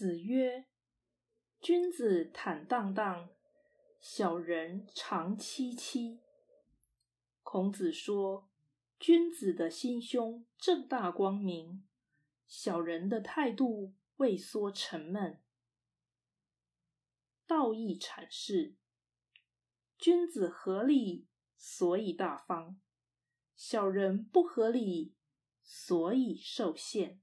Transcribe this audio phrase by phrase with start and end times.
[0.00, 0.64] 子曰
[1.60, 3.28] 君子坦荡荡
[4.00, 6.22] 小人长戚戚。
[7.42, 8.48] 孔子说
[8.98, 11.86] 君子的心胸正大光明
[12.46, 15.42] 小人的态度畏缩沉闷。
[17.46, 18.76] 道义阐释
[19.98, 21.28] 君子合理
[21.58, 22.80] 所以大方
[23.54, 25.14] 小人不合理
[25.62, 27.20] 所以受限。